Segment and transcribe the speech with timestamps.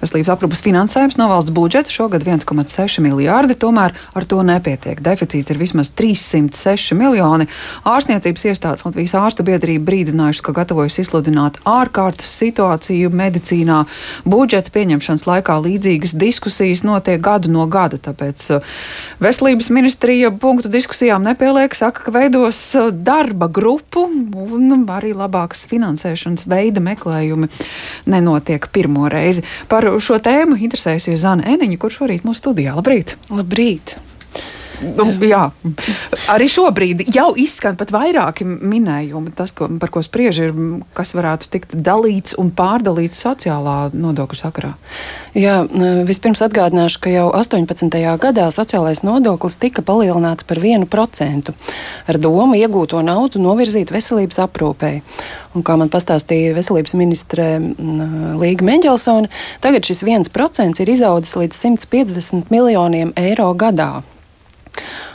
[0.00, 5.00] Veselības aprūpas finansējums no valsts budžeta šogad 1,6 miljārdi, tomēr ar to nepietiek.
[5.02, 7.48] Deficīts ir vismaz 306 miljoni.
[7.88, 13.82] Ārstniecības iestādes Latvijas ārstu biedrība brīdinājušas, ka gatavojas izsludināt ārkārtas situāciju medicīnā.
[14.28, 18.78] Budžeta pieņemšanas laikā līdzīgas diskusijas notiek gadu no gada, tāpēc uh,
[19.22, 26.46] veselības ministrija punktu diskusijām nepieliek, saka, ka veidos uh, darba grupu un arī labākas finansēšanas
[26.50, 27.48] veida meklējumi
[28.10, 29.44] nenotiek pirmo reizi.
[29.70, 32.76] Par šo tēmu interesējusies Zana Eniņa, kurš šorīt mūsu studijā.
[32.78, 33.16] Labrīt!
[33.32, 33.96] Labrīt!
[34.80, 35.42] Nu, jā,
[36.32, 39.32] arī šobrīd jau izskan pat vairāki minējumi.
[39.36, 40.54] Tas, ko, par ko spriež, ir,
[40.96, 44.72] kas varētu tikt dalīts un pārdalīts sociālā nodokļu sakarā.
[45.36, 45.60] Jā,
[46.08, 47.98] vispirms atgādināšu, ka jau 18.
[48.22, 51.52] gadā sociālais nodoklis tika palielināts par 1%
[52.10, 55.04] ar domu iegūto naudu novirzīt veselības aprūpēji.
[55.50, 57.46] Un, kā man pastāstīja veselības ministre
[58.38, 59.30] Līga Mendelsone,
[59.62, 63.90] tagad šis 1% ir izaudzis līdz 150 miljoniem eiro gadā.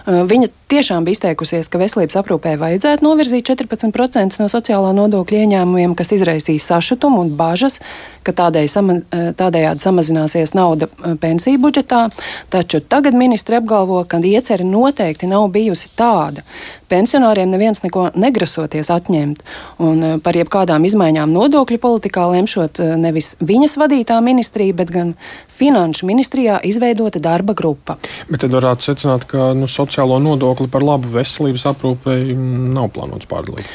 [0.05, 6.13] Viņa tiešām bija izteikusies, ka veselības aprūpē vajadzētu novirzīt 14% no sociālā nodokļa ieņēmumiem, kas
[6.17, 7.79] izraisīs sašutumu un bažas,
[8.25, 8.97] ka tādēļ sama,
[9.37, 12.07] tādējādi samazināsies nauda eh, pensiju budžetā.
[12.53, 16.45] Taču tagad ministri apgalvo, ka iecerē noteikti nav bijusi tāda.
[16.89, 19.45] Pensionāriem neviens neko negrasoties atņemt,
[19.85, 25.13] un eh, par jebkādām izmaiņām nodokļu politikā lemšot eh, nevis viņas vadītā ministrija, bet gan
[25.55, 27.95] Finanšu ministrijā izveidota darba grupa.
[28.27, 33.27] Bet tad varētu secināt, ka nu, sociālo nodokļu nodokli par labu veselības aprūpei nav plānots
[33.27, 33.65] pārdalīt.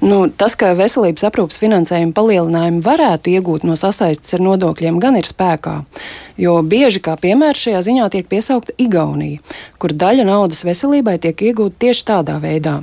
[0.00, 5.24] Nu, tas, ka veselības aprūpas finansējuma palielinājumu varētu iegūt no sasaistes ar nodokļiem, gan ir
[5.24, 5.84] spēkā.
[6.36, 9.40] Jo bieži kā piemērs šajā ziņā tiek piesaukta Igaunija,
[9.80, 12.82] kur daļa naudas veselībai tiek iegūta tieši tādā veidā.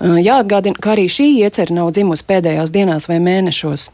[0.00, 3.90] Jāatgādina, ka arī šī iecerē nav dzimusi pēdējās dienās vai mēnešos.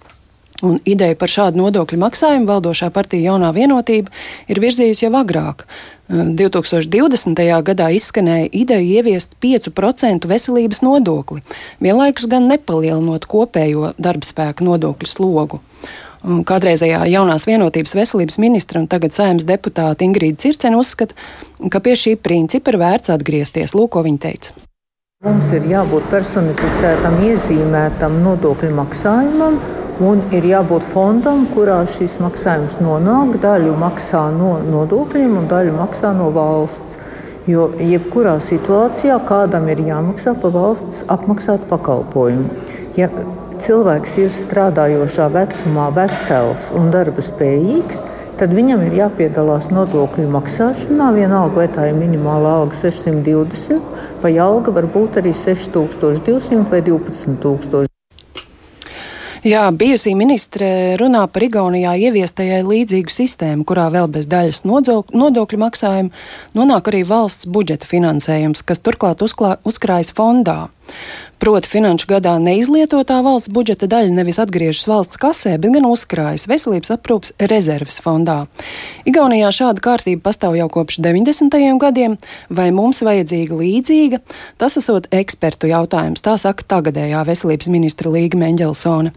[0.62, 4.14] Un ideja par šādu nodokļu maksājumu valdošā partija Jaunā vienotība
[4.46, 5.66] ir virzījusi jau agrāk.
[6.12, 7.40] 2020.
[7.64, 11.40] gadā izskanēja ideja ieviest 5% veselības nodokli,
[11.80, 15.62] vienlaikus gan nepalielinot kopējo darba spēka nodokļu slogu.
[16.22, 21.16] Kādreizējā jaunās vienotības veselības ministra un tagad saimnes deputāte Ingrīda Circena uzskata,
[21.72, 23.74] ka pie šī principa ir vērts atgriezties.
[23.74, 24.54] Lūk, ko viņa teica.
[25.22, 29.58] Mums ir jābūt personificētam, iezīmētam nodokļu maksājumam,
[30.02, 33.36] Un ir jābūt fondam, kurā šis maksājums nonāk.
[33.42, 36.98] Daļu maksā no nodokļiem, un daļu maksā no valsts.
[37.46, 42.50] Jo jebkurā situācijā kādam ir jāmaksā par valsts apmaksātu pakalpojumu.
[42.98, 43.08] Ja
[43.62, 48.02] cilvēks ir strādājošā vecumā, vesels un darba spējīgs,
[48.42, 51.12] tad viņam ir jāpiedalās nodokļu maksāšanā.
[51.14, 53.78] Vienalga, vai tā ir minimālā alga 620,
[54.24, 57.91] vai alga var būt arī 6200 vai 12000.
[59.42, 66.12] Jā, bijusī ministre runā par Igaunijā ieviestajai līdzīgu sistēmu, kurā vēl bez daļas nodokļu maksājuma
[66.54, 70.68] nonāk arī valsts budžeta finansējums, kas turklāt uzklā, uzkrājas fondā.
[71.42, 76.92] Proti, finanšu gadā neizlietotā valsts budžeta daļa nevis atgriežas valsts kasē, bet gan uzkrājas veselības
[76.94, 78.44] aprūpas rezerves fondā.
[79.10, 81.56] Igaunijā šāda kārtība pastāv jau kopš 90.
[81.82, 82.14] gadiem,
[82.46, 84.20] vai mums vajadzīga līdzīga?
[84.62, 89.10] Tas esot ekspertu jautājums, tā saka tagadējā veselības ministra Līga Mendelsone.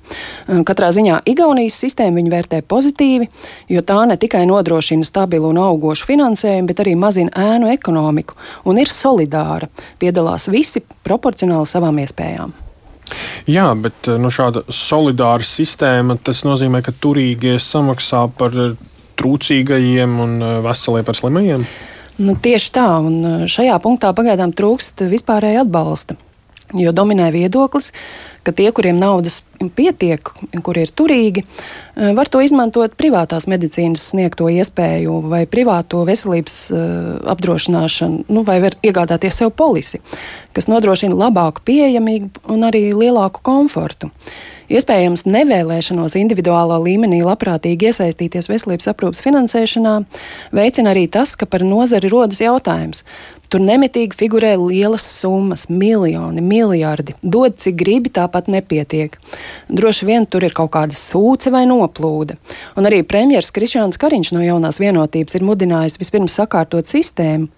[0.65, 3.29] Katrā ziņā Igaunijas sistēmu viņi vērtē pozitīvi,
[3.69, 8.33] jo tā ne tikai nodrošina stabilu un augošu finansējumu, bet arī mazina ēnu ekonomiku
[8.65, 9.69] un ir solidāra.
[10.01, 12.53] Piedalās visi proporcionāli savām iespējām iespējām.
[13.45, 18.73] Jā, bet nu, šāda solidāra sistēma nozīmē, ka turīgie samaksā par eh,
[19.19, 21.67] trūcīgajiem un eh, veselie par slimajiem.
[22.17, 26.15] Nu, tieši tā, un šajā punktā pagaidām trūkst vispārēja atbalsta.
[26.73, 27.91] Jo dominē viedoklis,
[28.41, 29.43] ka tie, kuriem naudas
[29.77, 30.31] pietiek,
[30.65, 36.79] kuri ir turīgi, eh, var to izmantot privātās medicīnas sniegto iespēju vai privāto veselības eh,
[37.35, 40.01] apdrošināšanu, nu, vai var iegādāties sev polisi,
[40.53, 44.09] kas nodrošina labāku pieejamību un arī lielāku komfortu.
[44.65, 49.95] Iespējams, nevēlēšanos individuālā līmenī labprātīgi iesaistīties veselības aprūpas finansēšanā
[50.55, 53.03] veicina arī tas, ka par nozari rodas jautājums.
[53.45, 57.13] Tur nemitīgi figurē lielas summas, miljoni, miljardi.
[57.21, 59.19] Dod, cik gribi, tāpat nepietiek.
[59.69, 62.39] Droši vien tur ir kaut kāda sūce vai noplūde.
[62.73, 67.51] Un arī premjerministrs Krišāns Kariņš no jaunās vienotības ir mudinājis vispirms sakārtot sistēmu,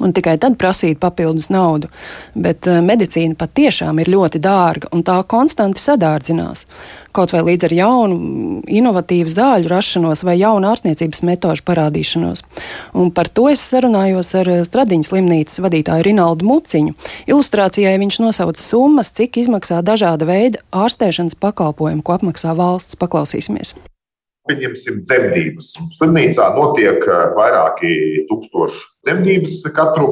[0.00, 1.90] un tikai tad prasīt papildus naudu.
[2.34, 6.66] Bet uh, medicīna patiešām ir ļoti dārga, un tā konstanti sadārdzinās.
[7.14, 8.16] Kaut vai līdz ar jaunu,
[8.66, 12.42] inovatīvu zāļu rašanos vai jaunu ārstniecības metožu parādīšanos.
[12.98, 16.98] Un par to es sarunājos ar eh, Stradiņas slimnīcas vadītāju Rinaldu Muciņu.
[17.30, 22.98] Ilustrācijai viņš nosauca summas, cik izmaksā dažāda veida ārstēšanas pakalpojumu, ko apmaksā valsts.
[22.98, 23.76] Paklausīsimies!
[24.48, 25.70] Pieņemsim dzemdības.
[25.98, 27.06] Slimnīcā notiek
[27.36, 30.10] vairāki tūkstoši dzemdības katru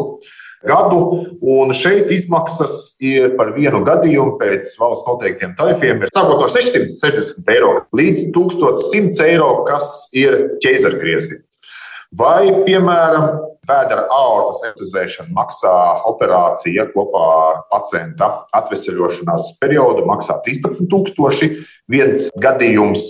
[0.66, 1.00] gadu,
[1.42, 6.04] un šeit izmaksas ir par vienu gadījumu pēc valsts noteiktiem tarifiem.
[6.04, 11.48] Ir sākot no 660 eiro līdz 1100 eiro, kas ir ķēzargrieziens.
[12.12, 15.74] Vai, piemēram, vēdera aortas entuziēšana maksā
[16.10, 21.62] operācija kopā ar pacienta atvesaļošanās periodu maksā 13,000.
[21.90, 23.06] Viens gadījums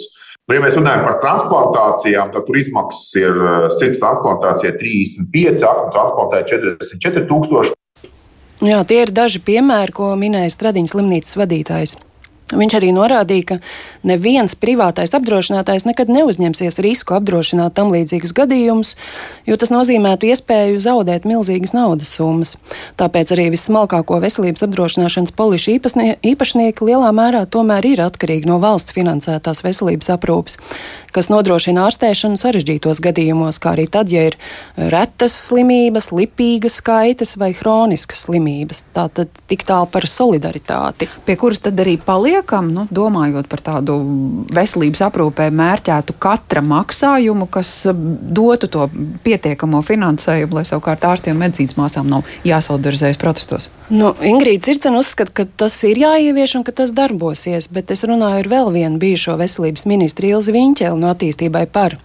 [0.50, 5.92] Nu, ja mēs runājam par transplantācijām, tad tur izmaksas ir eh, sirds transplantācija 35, aknu
[5.94, 7.76] transplantācija 44 tūkstoši.
[8.62, 11.94] Jā, tie ir daži piemēri, ko minēja Stradiņas slimnīcas vadītājs.
[12.52, 13.56] Viņš arī norādīja, ka
[14.06, 18.94] neviens privātais apdrošinātājs nekad neuzņemsies risku apdrošināt tam līdzīgus gadījumus,
[19.48, 22.56] jo tas nozīmētu iespēju zaudēt milzīgas naudas summas.
[23.00, 29.64] Tāpēc arī vissmalkāko veselības apdrošināšanas polišu īpašnieki lielā mērā tomēr ir atkarīgi no valsts finansētās
[29.64, 30.58] veselības aprūpes,
[31.12, 34.38] kas nodrošina ārstēšanu sarežģītos gadījumos, kā arī tad, ja ir
[34.76, 38.86] retas slimības, lipīgas skaitas vai hroniskas slimības.
[38.96, 41.08] Tātad tik tālu par solidaritāti.
[41.26, 43.96] Pie kuras tad arī paliek liekam, nu, domājot par tādu
[44.52, 48.88] veselības aprūpē mērķētu katra maksājumu, kas dotu to
[49.22, 53.70] pietiekamo finansējumu, lai savukārt ārstiem medicīnas māsām nav jāsolidarizējas protestos?
[53.90, 58.42] Nu, Ingrīda Zirdzena uzskata, ka tas ir jāievieš un ka tas darbosies, bet es runāju
[58.42, 61.98] ar vēl vienu bijušo veselības ministru Ilzi Viņķeli no attīstībai par.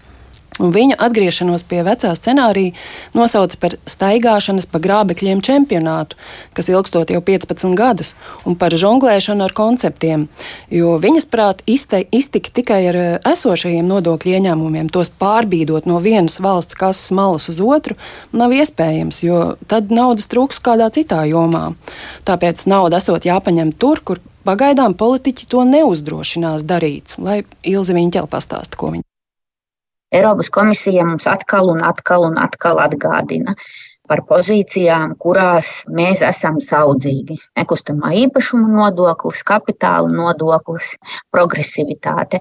[0.58, 2.74] Un viņa atgriešanos pie vecā scenārija
[3.14, 6.18] nosauca par staigāšanas pa grābekļiem čempionātu,
[6.58, 10.26] kas ilgstot jau 15 gadus, un par žonglēšanu ar konceptiem.
[10.74, 16.40] Jo viņas prāt izte, iztika tikai ar eh, esošajiem nodokļu ieņēmumiem, tos pārbīdot no vienas
[16.42, 17.98] valsts kases malas uz otru,
[18.34, 21.68] nav iespējams, jo tad naudas trūks kādā citā jomā.
[22.26, 28.80] Tāpēc nauda esot jāpaņem tur, kur pagaidām politiķi to neuzdrošinās darīt, lai Ilzi Viņķela pastāsta,
[28.80, 29.06] ko viņi.
[30.15, 33.56] Eiropas komisija mums atkal un atkal un atkal atgādina
[34.07, 37.36] par pozīcijām, kurās mēs esam saudzīgi.
[37.59, 40.94] Nekustamā īpašuma nodoklis, kapitāla nodoklis,
[41.36, 42.39] progresivitāte.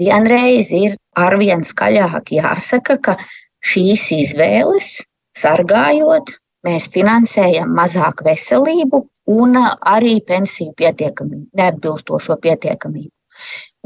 [0.00, 3.16] Vienreiz ir arvien skaļāk jāsaka, ka
[3.62, 4.96] šīs izvēles
[5.38, 6.32] sargājot,
[6.66, 13.12] mēs finansējam mazāk veselību un arī pensiju pietiekamību, neatbilstošo pietiekamību.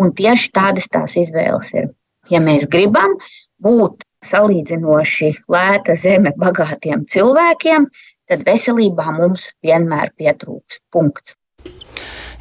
[0.01, 1.93] Un tieši tādas tās izvēles ir.
[2.33, 3.17] Ja mēs gribam
[3.65, 7.89] būt salīdzinoši lēta zeme bagātiem cilvēkiem,
[8.31, 10.81] tad veselībā mums vienmēr pietrūks.
[10.95, 11.37] Punkts.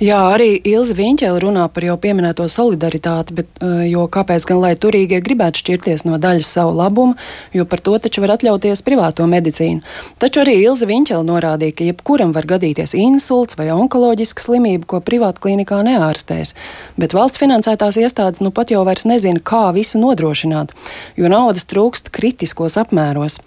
[0.02, 4.72] Jā, arī Ilza Viņķēla runā par jau pieminēto solidaritāti, bet eh, jo kāpēc gan lai
[4.74, 7.14] turīgie gribētu šķirties no daļas savu labumu,
[7.54, 9.84] jo par to taču var atļauties privāto medicīnu.
[10.22, 15.44] Taču arī Ilza Viņķēla norādīja, ka jebkuram var gadīties insults vai onkoloģiska slimība, ko privāta
[15.46, 16.56] klinikā neārstēs,
[16.98, 20.74] bet valsts finansētās iestādes nu pat jau vairs nezina, kā visu nodrošināt,
[21.22, 23.38] jo naudas trūkst kritiskos apmēros.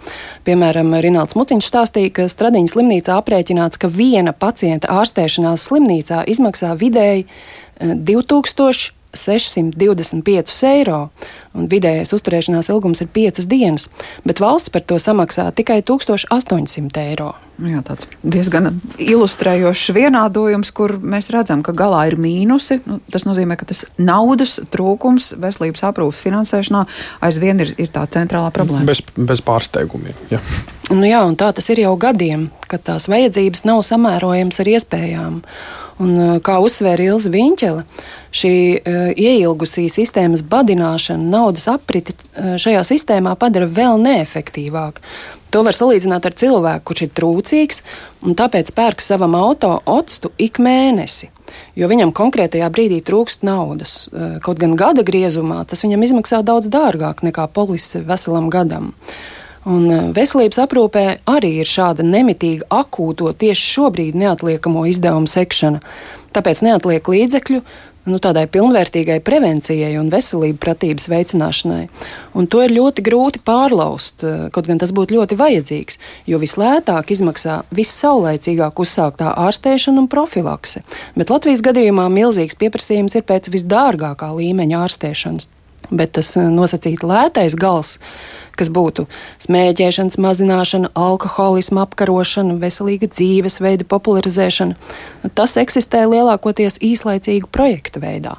[0.47, 7.27] Piemēram, Rināls Muciņš stāstīja, ka Stradiņas slimnīcā aprēķināts, ka viena pacienta ārstēšanās slimnīcā izmaksā vidēji
[7.81, 8.93] 2000.
[8.93, 10.99] Eh, 625 eiro,
[11.57, 13.89] un vidējais uzturēšanās ilgums ir 5 dienas,
[14.27, 17.33] bet valsts par to samaksā tikai 1800 eiro.
[17.57, 18.69] Nu jā, tāds diezgan
[19.01, 22.83] ilustrējošs vienādojums, kur mēs redzam, ka galā ir mīnusi.
[22.85, 26.85] Nu, tas nozīmē, ka tas naudas trūkums veselības aprūpas finansēšanā
[27.25, 28.85] aizvien ir, ir tā centrālā problēma.
[28.91, 30.19] Bez, bez pārsteigumiem.
[30.35, 30.43] Jā.
[30.93, 35.43] Nu jā, un tā tas ir jau gadiem, kad tās vajadzības nav samērojams ar iespējām.
[36.03, 37.85] Un, uh, kā uzsvēra Ilza Viņķela,
[38.37, 45.05] šī uh, ieilgusī sistēmas badināšana, naudas apriti uh, šajā sistēmā padara vēl neefektīvāku.
[45.55, 47.81] To var salīdzināt ar cilvēku, kurš ir trūcīgs
[48.27, 51.31] un tāpēc pērk savam auto octu ik mēnesi.
[51.79, 54.11] Jo viņam konkrētajā brīdī trūkst naudas.
[54.11, 58.93] Uh, kaut gan gada griezumā tas viņam izmaksā daudz dārgāk nekā polise veselam gadam.
[59.67, 65.83] Un e, veselības aprūpē arī ir šāda nemitīga akūto tieši šobrīd neatliekamo izdevumu sekšana.
[66.37, 67.63] Tāpēc neatliek līdzekļu
[68.07, 71.89] nu, tādai pilnvērtīgai prevencijai un veselību pratības veicināšanai.
[72.39, 75.99] Un to ir ļoti grūti pārlaust, e, kaut gan tas būtu ļoti vajadzīgs,
[76.31, 80.85] jo vislētāk izmaksā vissaulēcīgāk uzsāktā ārstēšana un profilakse.
[81.19, 85.51] Bet Latvijas gadījumā milzīgs pieprasījums ir pēc visdārgākā līmeņa ārstēšanas.
[85.91, 87.97] Bet tas e, nosacīti lētais gals
[88.59, 89.07] kas būtu
[89.47, 94.77] smēķēšanas mazināšana, alkoholisma apkarošana, veselīga dzīvesveida popularizēšana.
[95.37, 98.39] Tas eksistē lielākoties īslaicīgu projektu veidā.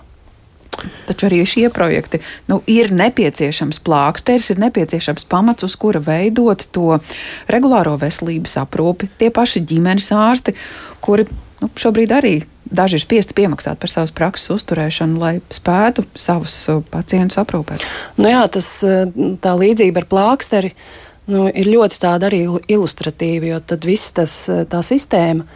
[1.08, 7.00] Taču arī šie projekti nu, ir nepieciešams plāksteris, ir nepieciešams pamats, uz kura veidot to
[7.52, 9.10] regulāro veselības aprūpi.
[9.20, 10.56] Tie paši ģimenes ārsti,
[11.04, 11.28] kuri
[11.62, 12.36] nu, šobrīd arī
[12.68, 17.86] daži ir spiesti piemaksāt par savas prakses uzturēšanu, lai spētu savus uh, pacientus aprūpēt.
[18.20, 19.08] Nu jā, tas, uh,
[19.42, 20.74] tā līdzība ar plāksteri
[21.32, 25.48] nu, ir ļoti tāda arī ilustratīva, jo tad viss tas, uh, tā sistēma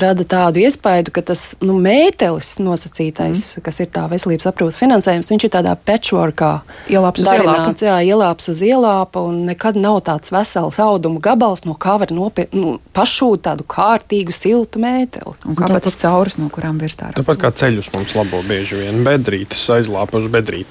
[0.00, 3.64] rada tādu iespaidu, ka tas nu, mētelis nosacītais, mm.
[3.66, 6.52] kas ir tā veselības aprūpas finansējums, viņš ir tādā patchworkā.
[6.92, 7.72] Ielāps uz ielāpa.
[7.84, 12.54] Jā, ielāps uz ielāpa un nekad nav tāds vesels audumu gabals, no kā var nopiet,
[12.56, 15.36] nu, pašūt tādu kārtīgu, siltu mēteli.
[15.48, 17.12] Un kāpēc tas cauras, no kurām virs tā?
[17.16, 20.64] Tāpat kā ceļus mums labo bieži vien bedrītes aizlāpa uz bedrītēm.